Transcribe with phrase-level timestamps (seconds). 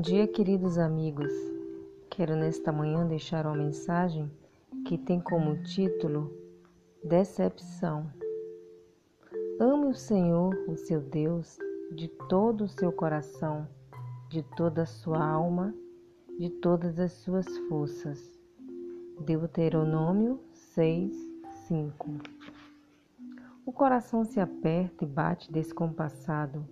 [0.00, 1.30] Bom dia, queridos amigos.
[2.08, 4.32] Quero nesta manhã deixar uma mensagem
[4.86, 6.32] que tem como título
[7.04, 8.10] Decepção.
[9.60, 11.58] Ame o Senhor, o seu Deus,
[11.94, 13.68] de todo o seu coração,
[14.30, 15.74] de toda a sua alma,
[16.38, 18.40] de todas as suas forças.
[19.20, 21.12] Deuteronômio 6,
[21.68, 22.08] 5.
[23.66, 26.66] O coração se aperta e bate descompassado,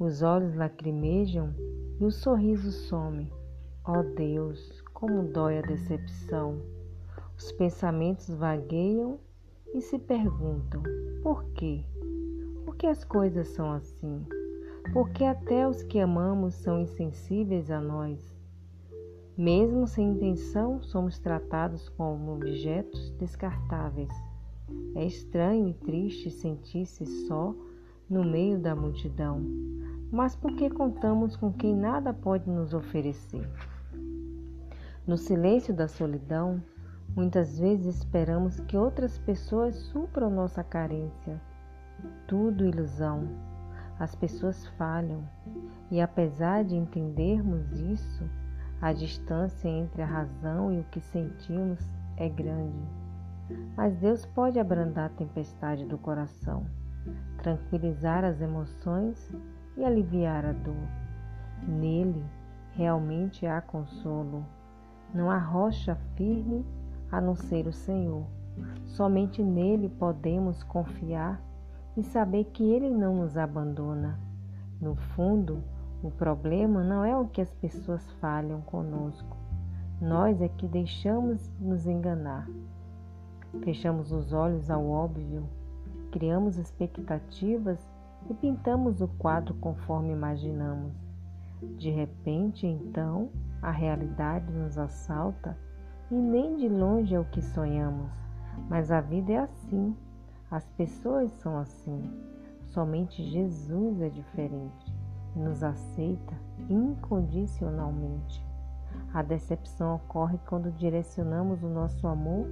[0.00, 1.54] os olhos lacrimejam
[1.98, 3.32] e o sorriso some.
[3.84, 6.60] Ó oh Deus, como dói a decepção!
[7.38, 9.18] Os pensamentos vagueiam
[9.74, 10.82] e se perguntam:
[11.22, 11.84] por quê?
[12.64, 14.26] Por que as coisas são assim?
[14.92, 18.36] Por que até os que amamos são insensíveis a nós?
[19.36, 24.10] Mesmo sem intenção, somos tratados como objetos descartáveis.
[24.94, 27.54] É estranho e triste sentir-se só
[28.08, 29.44] no meio da multidão,
[30.10, 33.48] mas porque contamos com quem nada pode nos oferecer.
[35.06, 36.62] No silêncio da solidão,
[37.14, 41.40] muitas vezes esperamos que outras pessoas supram nossa carência.
[42.26, 43.28] Tudo ilusão.
[43.98, 45.26] As pessoas falham,
[45.90, 48.28] e apesar de entendermos isso,
[48.80, 51.80] a distância entre a razão e o que sentimos
[52.16, 52.86] é grande.
[53.76, 56.66] Mas Deus pode abrandar a tempestade do coração,
[57.38, 59.32] tranquilizar as emoções
[59.76, 60.88] e aliviar a dor.
[61.66, 62.24] Nele
[62.74, 64.44] realmente há consolo.
[65.14, 66.64] Não há rocha firme
[67.10, 68.24] a não ser o Senhor.
[68.84, 71.40] Somente nele podemos confiar
[71.96, 74.18] e saber que ele não nos abandona.
[74.80, 75.62] No fundo,
[76.02, 79.36] o problema não é o que as pessoas falham conosco.
[80.00, 82.46] Nós é que deixamos nos enganar.
[83.62, 85.48] Fechamos os olhos ao óbvio,
[86.10, 87.95] criamos expectativas
[88.28, 90.92] e pintamos o quadro conforme imaginamos.
[91.78, 93.30] De repente, então,
[93.62, 95.56] a realidade nos assalta
[96.10, 98.10] e nem de longe é o que sonhamos.
[98.68, 99.96] Mas a vida é assim,
[100.50, 102.10] as pessoas são assim.
[102.64, 104.94] Somente Jesus é diferente
[105.34, 106.34] e nos aceita
[106.68, 108.44] incondicionalmente.
[109.12, 112.46] A decepção ocorre quando direcionamos o nosso amor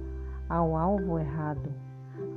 [0.49, 1.69] ao alvo errado.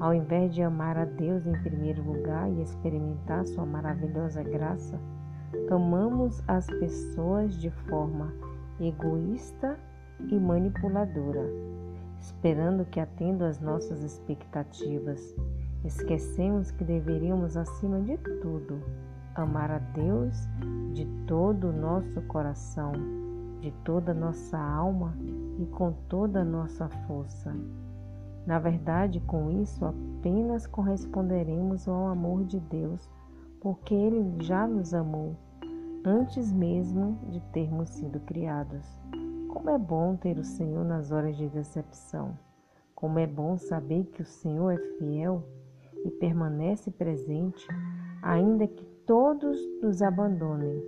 [0.01, 4.99] Ao invés de amar a Deus em primeiro lugar e experimentar Sua maravilhosa graça,
[5.71, 8.33] amamos as pessoas de forma
[8.81, 9.79] egoísta
[10.21, 11.45] e manipuladora,
[12.21, 15.35] esperando que atendam às nossas expectativas.
[15.85, 18.81] Esquecemos que deveríamos, acima de tudo,
[19.35, 20.49] amar a Deus
[20.93, 22.93] de todo o nosso coração,
[23.61, 25.15] de toda a nossa alma
[25.59, 27.55] e com toda a nossa força.
[28.49, 33.07] Na verdade, com isso apenas corresponderemos ao amor de Deus,
[33.61, 35.37] porque Ele já nos amou
[36.03, 38.87] antes mesmo de termos sido criados.
[39.49, 42.39] Como é bom ter o Senhor nas horas de decepção.
[42.95, 45.45] Como é bom saber que o Senhor é fiel
[46.07, 47.69] e permanece presente,
[48.23, 50.83] ainda que todos nos abandonem.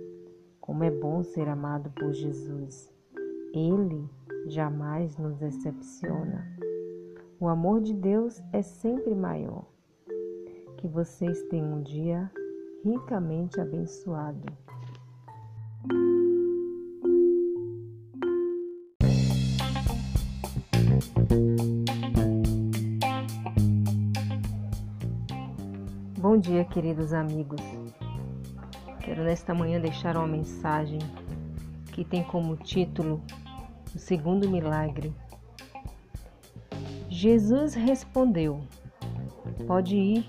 [0.59, 2.91] Como é bom ser amado por Jesus.
[3.53, 4.09] Ele
[4.47, 6.70] jamais nos decepciona.
[7.41, 9.65] O amor de Deus é sempre maior.
[10.77, 12.31] Que vocês tenham um dia
[12.85, 14.45] ricamente abençoado.
[26.19, 27.59] Bom dia, queridos amigos.
[28.99, 30.99] Quero nesta manhã deixar uma mensagem
[31.91, 33.19] que tem como título
[33.95, 35.11] O Segundo Milagre
[37.21, 38.61] Jesus respondeu:
[39.67, 40.27] Pode ir,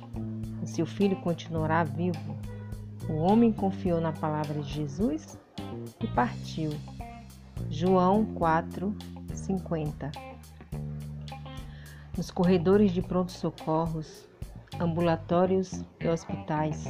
[0.62, 2.36] o seu filho continuará vivo.
[3.08, 5.38] O homem confiou na palavra de Jesus
[5.98, 6.70] e partiu.
[7.70, 8.94] João 4,
[9.32, 10.12] 50.
[12.14, 14.28] Nos corredores de pronto-socorros,
[14.78, 16.84] ambulatórios e hospitais,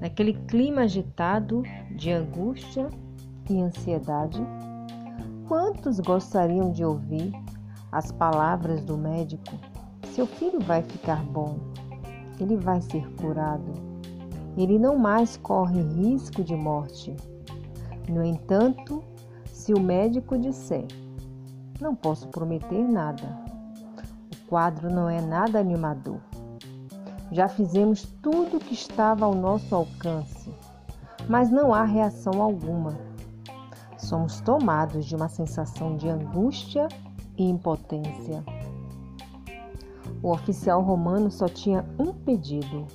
[0.00, 1.64] naquele clima agitado
[1.96, 2.88] de angústia
[3.50, 4.40] e ansiedade,
[5.48, 7.32] quantos gostariam de ouvir
[7.92, 9.56] as palavras do médico:
[10.14, 11.58] seu filho vai ficar bom,
[12.38, 13.72] ele vai ser curado,
[14.56, 17.14] ele não mais corre risco de morte.
[18.08, 19.02] No entanto,
[19.52, 20.86] se o médico disser:
[21.80, 23.38] não posso prometer nada,
[24.32, 26.20] o quadro não é nada animador.
[27.32, 30.52] Já fizemos tudo o que estava ao nosso alcance,
[31.28, 32.98] mas não há reação alguma.
[33.96, 36.88] Somos tomados de uma sensação de angústia
[37.40, 38.44] e impotência.
[40.22, 42.86] O oficial romano só tinha um pedido,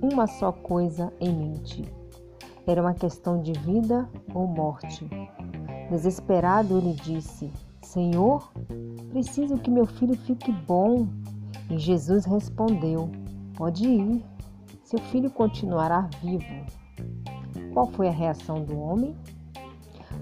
[0.00, 1.84] uma só coisa em mente:
[2.66, 5.06] Era uma questão de vida ou morte.
[5.90, 7.52] Desesperado, ele disse:
[7.82, 8.50] Senhor,
[9.10, 11.06] preciso que meu filho fique bom.
[11.68, 13.10] E Jesus respondeu:
[13.56, 14.24] Pode ir,
[14.84, 16.64] seu filho continuará vivo.
[17.74, 19.14] Qual foi a reação do homem?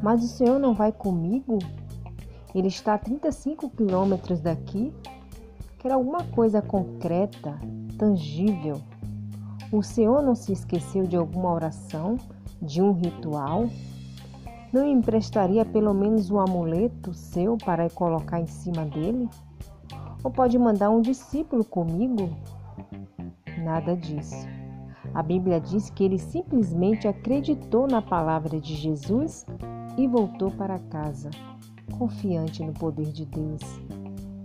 [0.02, 1.58] Mas o senhor não vai comigo?
[2.54, 4.92] Ele está a 35 quilômetros daqui.
[5.78, 7.58] Quer alguma coisa concreta,
[7.98, 8.80] tangível.
[9.72, 12.16] O senhor não se esqueceu de alguma oração,
[12.62, 13.68] de um ritual?
[14.72, 19.28] Não emprestaria pelo menos um amuleto seu para colocar em cima dele?
[20.22, 22.30] Ou pode mandar um discípulo comigo?
[23.58, 24.46] Nada disso.
[25.12, 29.46] A Bíblia diz que ele simplesmente acreditou na palavra de Jesus
[29.96, 31.30] e voltou para casa,
[31.92, 33.60] confiante no poder de Deus.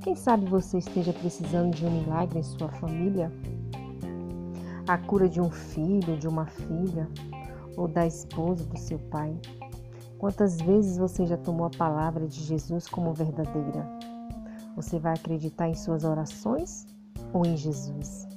[0.01, 3.31] Quem sabe você esteja precisando de um milagre em sua família?
[4.87, 7.07] A cura de um filho, de uma filha,
[7.75, 9.35] ou da esposa do seu pai.
[10.17, 13.87] Quantas vezes você já tomou a palavra de Jesus como verdadeira?
[14.75, 16.85] Você vai acreditar em suas orações
[17.33, 18.27] ou em Jesus?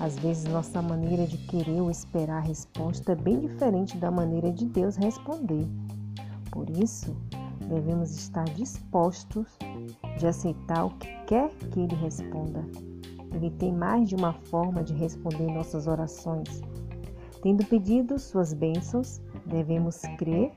[0.00, 4.50] Às vezes, nossa maneira de querer ou esperar a resposta é bem diferente da maneira
[4.50, 5.66] de Deus responder.
[6.50, 7.16] Por isso,
[7.72, 9.46] devemos estar dispostos
[10.18, 12.62] de aceitar o que quer que Ele responda.
[13.32, 16.60] Ele tem mais de uma forma de responder nossas orações.
[17.42, 20.52] Tendo pedido suas bênçãos, devemos crer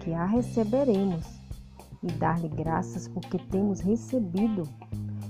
[0.00, 1.26] que a receberemos
[2.02, 4.62] e dar-lhe graças porque temos recebido.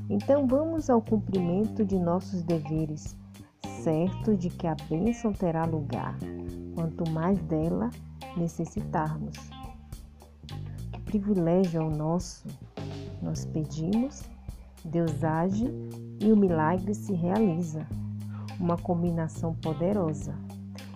[0.09, 3.17] Então vamos ao cumprimento de nossos deveres,
[3.82, 6.17] certo de que a bênção terá lugar,
[6.76, 7.91] quanto mais dela
[8.37, 9.57] necessitarmos.
[11.08, 12.46] Privilégio é o nosso!
[13.22, 14.25] Nós pedimos,
[14.84, 15.64] Deus age
[16.20, 17.87] e o milagre se realiza.
[18.60, 20.34] Uma combinação poderosa.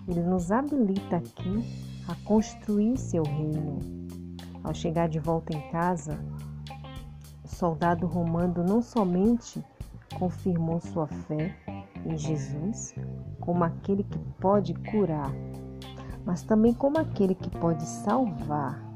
[0.06, 1.64] Ele nos habilita aqui
[2.06, 3.78] a construir seu reino.
[4.62, 6.18] Ao chegar de volta em casa,
[7.42, 9.64] o soldado romano não somente
[10.18, 11.56] confirmou sua fé
[12.04, 12.94] em Jesus
[13.40, 15.32] como aquele que pode curar,
[16.22, 18.91] mas também como aquele que pode salvar.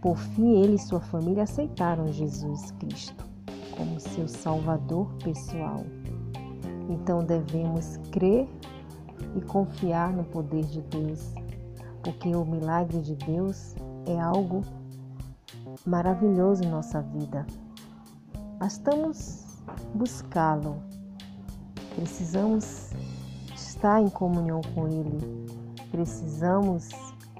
[0.00, 3.26] Por fim, ele e sua família aceitaram Jesus Cristo
[3.76, 5.84] como seu Salvador pessoal.
[6.88, 8.48] Então devemos crer
[9.34, 11.34] e confiar no poder de Deus
[12.06, 13.74] porque o milagre de Deus
[14.06, 14.62] é algo
[15.84, 17.44] maravilhoso em nossa vida.
[18.60, 19.44] Bastamos
[19.92, 20.76] buscá-lo.
[21.96, 22.90] Precisamos
[23.56, 25.18] estar em comunhão com Ele.
[25.90, 26.88] Precisamos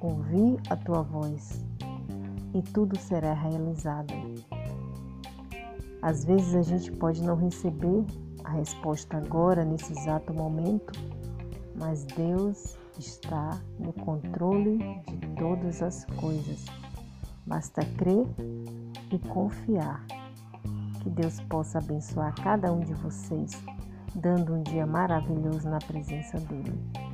[0.02, 1.64] ouvir a tua voz
[2.56, 4.14] e tudo será realizado.
[6.00, 8.04] Às vezes a gente pode não receber
[8.44, 10.92] a resposta agora, nesse exato momento,
[11.74, 16.64] mas Deus está no controle de todas as coisas.
[17.46, 18.26] Basta crer
[19.12, 20.04] e confiar.
[21.02, 23.52] Que Deus possa abençoar cada um de vocês,
[24.14, 27.05] dando um dia maravilhoso na presença dEle.